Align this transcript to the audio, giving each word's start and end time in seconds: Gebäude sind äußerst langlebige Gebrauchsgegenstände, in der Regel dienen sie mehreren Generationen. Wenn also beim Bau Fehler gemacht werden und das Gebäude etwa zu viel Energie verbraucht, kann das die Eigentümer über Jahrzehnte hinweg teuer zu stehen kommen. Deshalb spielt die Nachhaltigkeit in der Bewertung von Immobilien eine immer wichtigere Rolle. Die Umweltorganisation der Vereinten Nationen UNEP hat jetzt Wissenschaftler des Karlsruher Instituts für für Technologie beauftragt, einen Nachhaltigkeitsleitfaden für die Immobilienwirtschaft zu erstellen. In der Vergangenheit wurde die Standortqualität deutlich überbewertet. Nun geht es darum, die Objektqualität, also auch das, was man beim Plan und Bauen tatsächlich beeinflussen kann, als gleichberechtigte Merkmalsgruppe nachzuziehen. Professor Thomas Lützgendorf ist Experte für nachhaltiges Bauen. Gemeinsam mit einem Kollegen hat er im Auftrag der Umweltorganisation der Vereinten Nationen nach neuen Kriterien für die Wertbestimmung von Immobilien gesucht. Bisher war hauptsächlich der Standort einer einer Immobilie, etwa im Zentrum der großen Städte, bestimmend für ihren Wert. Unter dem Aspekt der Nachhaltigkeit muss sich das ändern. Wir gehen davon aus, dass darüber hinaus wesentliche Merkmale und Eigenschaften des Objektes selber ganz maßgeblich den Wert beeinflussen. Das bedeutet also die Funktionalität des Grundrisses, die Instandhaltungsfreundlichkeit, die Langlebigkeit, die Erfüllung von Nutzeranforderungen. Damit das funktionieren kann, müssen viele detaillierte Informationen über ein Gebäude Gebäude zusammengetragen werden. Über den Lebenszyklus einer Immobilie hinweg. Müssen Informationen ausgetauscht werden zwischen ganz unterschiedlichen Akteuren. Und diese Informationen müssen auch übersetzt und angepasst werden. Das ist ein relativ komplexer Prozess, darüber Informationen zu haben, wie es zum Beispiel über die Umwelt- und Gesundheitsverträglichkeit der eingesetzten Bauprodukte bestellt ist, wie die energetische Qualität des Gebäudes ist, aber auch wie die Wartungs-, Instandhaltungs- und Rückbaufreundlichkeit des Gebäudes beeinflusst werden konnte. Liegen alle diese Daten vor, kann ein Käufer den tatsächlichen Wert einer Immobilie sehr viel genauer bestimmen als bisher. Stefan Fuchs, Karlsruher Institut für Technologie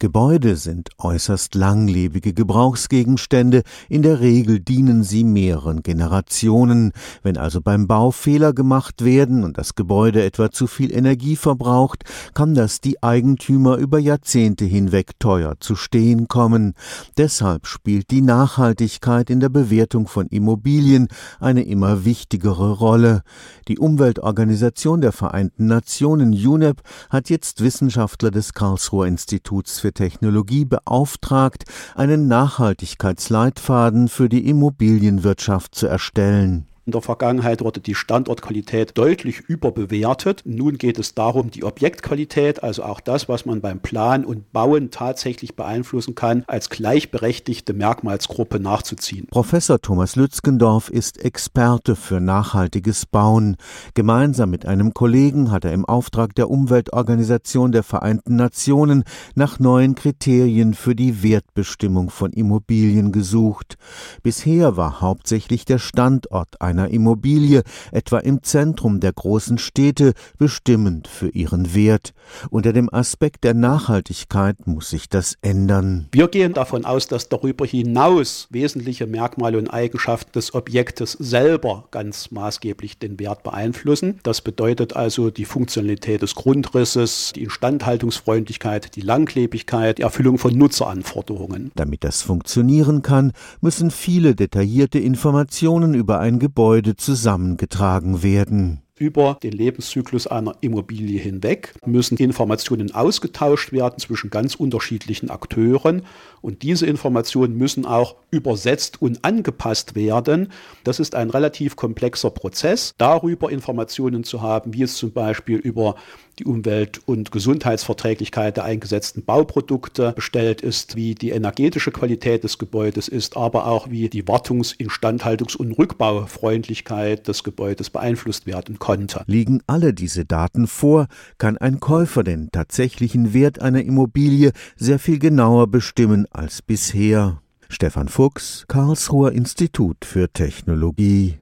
Gebäude 0.00 0.54
sind 0.54 0.90
äußerst 0.98 1.56
langlebige 1.56 2.32
Gebrauchsgegenstände, 2.32 3.62
in 3.88 4.02
der 4.02 4.20
Regel 4.20 4.60
dienen 4.60 5.02
sie 5.02 5.24
mehreren 5.24 5.82
Generationen. 5.82 6.92
Wenn 7.24 7.36
also 7.36 7.60
beim 7.60 7.88
Bau 7.88 8.12
Fehler 8.12 8.52
gemacht 8.52 9.04
werden 9.04 9.42
und 9.42 9.58
das 9.58 9.74
Gebäude 9.74 10.22
etwa 10.22 10.52
zu 10.52 10.68
viel 10.68 10.94
Energie 10.94 11.34
verbraucht, 11.34 12.04
kann 12.32 12.54
das 12.54 12.80
die 12.80 13.02
Eigentümer 13.02 13.76
über 13.78 13.98
Jahrzehnte 13.98 14.64
hinweg 14.64 15.18
teuer 15.18 15.56
zu 15.58 15.74
stehen 15.74 16.28
kommen. 16.28 16.74
Deshalb 17.16 17.66
spielt 17.66 18.12
die 18.12 18.22
Nachhaltigkeit 18.22 19.30
in 19.30 19.40
der 19.40 19.48
Bewertung 19.48 20.06
von 20.06 20.28
Immobilien 20.28 21.08
eine 21.40 21.64
immer 21.64 22.04
wichtigere 22.04 22.70
Rolle. 22.70 23.22
Die 23.66 23.80
Umweltorganisation 23.80 25.00
der 25.00 25.10
Vereinten 25.10 25.66
Nationen 25.66 26.34
UNEP 26.34 26.82
hat 27.10 27.30
jetzt 27.30 27.62
Wissenschaftler 27.62 28.30
des 28.30 28.52
Karlsruher 28.52 29.08
Instituts 29.08 29.80
für 29.80 29.87
für 29.88 29.92
Technologie 29.94 30.66
beauftragt, 30.66 31.64
einen 31.94 32.28
Nachhaltigkeitsleitfaden 32.28 34.08
für 34.08 34.28
die 34.28 34.46
Immobilienwirtschaft 34.46 35.74
zu 35.74 35.86
erstellen. 35.86 36.66
In 36.88 36.92
der 36.92 37.02
Vergangenheit 37.02 37.62
wurde 37.62 37.80
die 37.80 37.94
Standortqualität 37.94 38.96
deutlich 38.96 39.40
überbewertet. 39.40 40.40
Nun 40.46 40.78
geht 40.78 40.98
es 40.98 41.14
darum, 41.14 41.50
die 41.50 41.62
Objektqualität, 41.62 42.62
also 42.62 42.82
auch 42.82 43.00
das, 43.00 43.28
was 43.28 43.44
man 43.44 43.60
beim 43.60 43.80
Plan 43.80 44.24
und 44.24 44.54
Bauen 44.54 44.90
tatsächlich 44.90 45.54
beeinflussen 45.54 46.14
kann, 46.14 46.44
als 46.46 46.70
gleichberechtigte 46.70 47.74
Merkmalsgruppe 47.74 48.58
nachzuziehen. 48.58 49.26
Professor 49.30 49.78
Thomas 49.82 50.16
Lützgendorf 50.16 50.88
ist 50.88 51.22
Experte 51.22 51.94
für 51.94 52.20
nachhaltiges 52.20 53.04
Bauen. 53.04 53.56
Gemeinsam 53.92 54.48
mit 54.48 54.64
einem 54.64 54.94
Kollegen 54.94 55.50
hat 55.50 55.66
er 55.66 55.74
im 55.74 55.84
Auftrag 55.84 56.34
der 56.36 56.48
Umweltorganisation 56.48 57.70
der 57.70 57.82
Vereinten 57.82 58.36
Nationen 58.36 59.04
nach 59.34 59.58
neuen 59.58 59.94
Kriterien 59.94 60.72
für 60.72 60.94
die 60.94 61.22
Wertbestimmung 61.22 62.08
von 62.08 62.32
Immobilien 62.32 63.12
gesucht. 63.12 63.76
Bisher 64.22 64.78
war 64.78 65.02
hauptsächlich 65.02 65.66
der 65.66 65.78
Standort 65.78 66.62
einer 66.62 66.77
einer 66.78 66.90
Immobilie, 66.90 67.62
etwa 67.92 68.18
im 68.18 68.42
Zentrum 68.42 69.00
der 69.00 69.12
großen 69.12 69.58
Städte, 69.58 70.12
bestimmend 70.38 71.08
für 71.08 71.28
ihren 71.28 71.74
Wert. 71.74 72.12
Unter 72.50 72.72
dem 72.72 72.92
Aspekt 72.92 73.44
der 73.44 73.54
Nachhaltigkeit 73.54 74.66
muss 74.66 74.90
sich 74.90 75.08
das 75.08 75.34
ändern. 75.42 76.06
Wir 76.12 76.28
gehen 76.28 76.52
davon 76.54 76.84
aus, 76.84 77.08
dass 77.08 77.28
darüber 77.28 77.66
hinaus 77.66 78.46
wesentliche 78.50 79.06
Merkmale 79.06 79.58
und 79.58 79.68
Eigenschaften 79.68 80.32
des 80.32 80.54
Objektes 80.54 81.12
selber 81.12 81.88
ganz 81.90 82.30
maßgeblich 82.30 82.98
den 82.98 83.18
Wert 83.18 83.42
beeinflussen. 83.42 84.20
Das 84.22 84.40
bedeutet 84.40 84.94
also 84.94 85.30
die 85.30 85.44
Funktionalität 85.44 86.22
des 86.22 86.34
Grundrisses, 86.34 87.32
die 87.34 87.42
Instandhaltungsfreundlichkeit, 87.42 88.94
die 88.94 89.00
Langlebigkeit, 89.00 89.98
die 89.98 90.02
Erfüllung 90.02 90.38
von 90.38 90.56
Nutzeranforderungen. 90.56 91.72
Damit 91.74 92.04
das 92.04 92.22
funktionieren 92.22 93.02
kann, 93.02 93.32
müssen 93.60 93.90
viele 93.90 94.34
detaillierte 94.34 94.98
Informationen 94.98 95.94
über 95.94 96.20
ein 96.20 96.38
Gebäude 96.38 96.67
Gebäude 96.68 96.96
zusammengetragen 96.96 98.22
werden. 98.22 98.82
Über 98.98 99.38
den 99.42 99.52
Lebenszyklus 99.52 100.26
einer 100.26 100.56
Immobilie 100.60 101.20
hinweg. 101.20 101.74
Müssen 101.86 102.16
Informationen 102.16 102.94
ausgetauscht 102.94 103.72
werden 103.72 103.98
zwischen 103.98 104.30
ganz 104.30 104.54
unterschiedlichen 104.54 105.30
Akteuren. 105.30 106.02
Und 106.40 106.62
diese 106.62 106.86
Informationen 106.86 107.56
müssen 107.56 107.86
auch 107.86 108.16
übersetzt 108.30 109.00
und 109.02 109.24
angepasst 109.24 109.94
werden. 109.94 110.52
Das 110.84 111.00
ist 111.00 111.14
ein 111.14 111.30
relativ 111.30 111.76
komplexer 111.76 112.30
Prozess, 112.30 112.94
darüber 112.98 113.50
Informationen 113.50 114.24
zu 114.24 114.42
haben, 114.42 114.74
wie 114.74 114.82
es 114.82 114.96
zum 114.96 115.12
Beispiel 115.12 115.58
über 115.58 115.96
die 116.38 116.44
Umwelt- 116.44 117.00
und 117.06 117.32
Gesundheitsverträglichkeit 117.32 118.56
der 118.56 118.64
eingesetzten 118.64 119.24
Bauprodukte 119.24 120.12
bestellt 120.12 120.60
ist, 120.60 120.96
wie 120.96 121.14
die 121.14 121.30
energetische 121.30 121.90
Qualität 121.90 122.44
des 122.44 122.58
Gebäudes 122.58 123.08
ist, 123.08 123.36
aber 123.36 123.66
auch 123.66 123.90
wie 123.90 124.08
die 124.08 124.24
Wartungs-, 124.24 124.76
Instandhaltungs- 124.78 125.56
und 125.56 125.72
Rückbaufreundlichkeit 125.72 127.26
des 127.26 127.44
Gebäudes 127.44 127.90
beeinflusst 127.90 128.46
werden 128.46 128.78
konnte. 128.88 129.22
Liegen 129.26 129.60
alle 129.66 129.92
diese 129.92 130.24
Daten 130.24 130.66
vor, 130.66 131.08
kann 131.36 131.58
ein 131.58 131.78
Käufer 131.78 132.24
den 132.24 132.50
tatsächlichen 132.50 133.34
Wert 133.34 133.60
einer 133.60 133.82
Immobilie 133.82 134.52
sehr 134.76 134.98
viel 134.98 135.18
genauer 135.18 135.66
bestimmen 135.66 136.26
als 136.30 136.62
bisher. 136.62 137.42
Stefan 137.68 138.08
Fuchs, 138.08 138.64
Karlsruher 138.66 139.32
Institut 139.32 140.06
für 140.06 140.32
Technologie 140.32 141.36